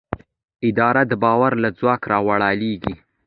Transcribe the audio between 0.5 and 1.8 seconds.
اراده د باور له